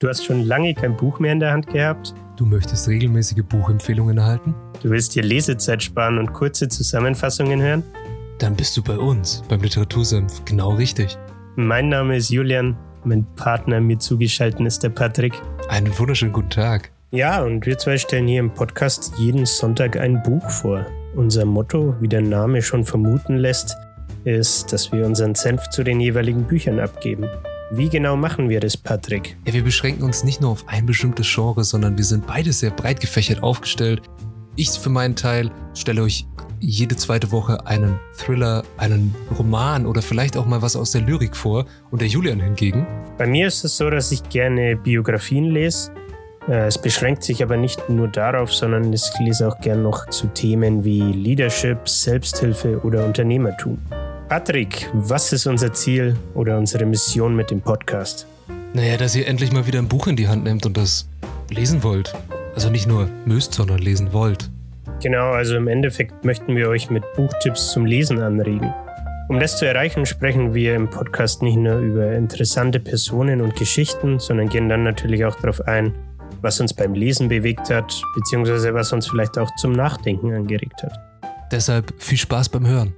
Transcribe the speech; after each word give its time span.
Du 0.00 0.08
hast 0.08 0.24
schon 0.24 0.44
lange 0.44 0.72
kein 0.72 0.96
Buch 0.96 1.18
mehr 1.18 1.32
in 1.32 1.40
der 1.40 1.52
Hand 1.52 1.66
gehabt. 1.66 2.14
Du 2.38 2.46
möchtest 2.46 2.88
regelmäßige 2.88 3.42
Buchempfehlungen 3.46 4.16
erhalten? 4.16 4.54
Du 4.82 4.88
willst 4.88 5.14
dir 5.14 5.22
Lesezeit 5.22 5.82
sparen 5.82 6.16
und 6.16 6.32
kurze 6.32 6.68
Zusammenfassungen 6.68 7.60
hören? 7.60 7.82
Dann 8.38 8.56
bist 8.56 8.74
du 8.78 8.82
bei 8.82 8.96
uns, 8.96 9.42
beim 9.50 9.60
Literatursenf, 9.60 10.42
genau 10.46 10.70
richtig. 10.70 11.18
Mein 11.56 11.90
Name 11.90 12.16
ist 12.16 12.30
Julian, 12.30 12.78
mein 13.04 13.26
Partner 13.36 13.78
mir 13.82 13.98
zugeschaltet 13.98 14.66
ist 14.66 14.82
der 14.82 14.88
Patrick. 14.88 15.34
Einen 15.68 15.98
wunderschönen 15.98 16.32
guten 16.32 16.48
Tag. 16.48 16.90
Ja, 17.10 17.42
und 17.42 17.66
wir 17.66 17.76
zwei 17.76 17.98
stellen 17.98 18.26
hier 18.26 18.40
im 18.40 18.54
Podcast 18.54 19.12
jeden 19.18 19.44
Sonntag 19.44 19.98
ein 19.98 20.22
Buch 20.22 20.48
vor. 20.48 20.86
Unser 21.14 21.44
Motto, 21.44 21.94
wie 22.00 22.08
der 22.08 22.22
Name 22.22 22.62
schon 22.62 22.86
vermuten 22.86 23.36
lässt, 23.36 23.76
ist, 24.24 24.72
dass 24.72 24.90
wir 24.92 25.04
unseren 25.04 25.34
Senf 25.34 25.68
zu 25.68 25.82
den 25.82 26.00
jeweiligen 26.00 26.44
Büchern 26.44 26.80
abgeben. 26.80 27.28
Wie 27.72 27.88
genau 27.88 28.16
machen 28.16 28.48
wir 28.48 28.58
das, 28.58 28.76
Patrick? 28.76 29.36
Ja, 29.46 29.52
wir 29.52 29.62
beschränken 29.62 30.02
uns 30.02 30.24
nicht 30.24 30.40
nur 30.40 30.50
auf 30.50 30.66
ein 30.66 30.86
bestimmtes 30.86 31.32
Genre, 31.32 31.62
sondern 31.62 31.96
wir 31.96 32.02
sind 32.02 32.26
beide 32.26 32.52
sehr 32.52 32.72
breit 32.72 32.98
gefächert 32.98 33.44
aufgestellt. 33.44 34.02
Ich 34.56 34.70
für 34.70 34.90
meinen 34.90 35.14
Teil 35.14 35.52
stelle 35.74 36.02
euch 36.02 36.26
jede 36.58 36.96
zweite 36.96 37.30
Woche 37.30 37.64
einen 37.68 38.00
Thriller, 38.16 38.64
einen 38.76 39.14
Roman 39.38 39.86
oder 39.86 40.02
vielleicht 40.02 40.36
auch 40.36 40.46
mal 40.46 40.60
was 40.62 40.74
aus 40.74 40.90
der 40.90 41.02
Lyrik 41.02 41.36
vor 41.36 41.64
und 41.92 42.00
der 42.00 42.08
Julian 42.08 42.40
hingegen. 42.40 42.84
Bei 43.16 43.26
mir 43.26 43.46
ist 43.46 43.64
es 43.64 43.76
so, 43.76 43.88
dass 43.88 44.10
ich 44.10 44.28
gerne 44.28 44.74
Biografien 44.74 45.44
lese. 45.44 45.92
Äh, 46.48 46.66
es 46.66 46.76
beschränkt 46.76 47.22
sich 47.22 47.40
aber 47.40 47.56
nicht 47.56 47.88
nur 47.88 48.08
darauf, 48.08 48.52
sondern 48.52 48.92
ich 48.92 49.04
lese 49.20 49.46
auch 49.46 49.60
gern 49.60 49.84
noch 49.84 50.08
zu 50.08 50.26
Themen 50.26 50.82
wie 50.82 51.00
Leadership, 51.00 51.88
Selbsthilfe 51.88 52.80
oder 52.80 53.06
Unternehmertum. 53.06 53.78
Patrick, 54.30 54.88
was 54.92 55.32
ist 55.32 55.48
unser 55.48 55.72
Ziel 55.72 56.14
oder 56.34 56.56
unsere 56.56 56.86
Mission 56.86 57.34
mit 57.34 57.50
dem 57.50 57.60
Podcast? 57.60 58.28
Naja, 58.74 58.96
dass 58.96 59.16
ihr 59.16 59.26
endlich 59.26 59.50
mal 59.50 59.66
wieder 59.66 59.80
ein 59.80 59.88
Buch 59.88 60.06
in 60.06 60.14
die 60.14 60.28
Hand 60.28 60.44
nehmt 60.44 60.64
und 60.64 60.76
das 60.76 61.08
lesen 61.48 61.82
wollt. 61.82 62.14
Also 62.54 62.70
nicht 62.70 62.86
nur 62.86 63.08
müsst, 63.24 63.54
sondern 63.54 63.78
lesen 63.78 64.12
wollt. 64.12 64.48
Genau, 65.02 65.32
also 65.32 65.56
im 65.56 65.66
Endeffekt 65.66 66.24
möchten 66.24 66.54
wir 66.54 66.68
euch 66.68 66.90
mit 66.90 67.02
Buchtipps 67.16 67.72
zum 67.72 67.84
Lesen 67.86 68.20
anregen. 68.20 68.72
Um 69.28 69.40
das 69.40 69.56
zu 69.56 69.66
erreichen, 69.66 70.06
sprechen 70.06 70.54
wir 70.54 70.76
im 70.76 70.88
Podcast 70.88 71.42
nicht 71.42 71.56
nur 71.56 71.78
über 71.78 72.12
interessante 72.12 72.78
Personen 72.78 73.40
und 73.40 73.56
Geschichten, 73.56 74.20
sondern 74.20 74.48
gehen 74.48 74.68
dann 74.68 74.84
natürlich 74.84 75.24
auch 75.24 75.34
darauf 75.34 75.60
ein, 75.62 75.92
was 76.40 76.60
uns 76.60 76.72
beim 76.72 76.94
Lesen 76.94 77.26
bewegt 77.26 77.68
hat, 77.68 78.00
beziehungsweise 78.14 78.72
was 78.74 78.92
uns 78.92 79.08
vielleicht 79.08 79.36
auch 79.38 79.50
zum 79.56 79.72
Nachdenken 79.72 80.32
angeregt 80.32 80.84
hat. 80.84 80.92
Deshalb 81.50 81.92
viel 82.00 82.18
Spaß 82.18 82.48
beim 82.50 82.64
Hören. 82.64 82.94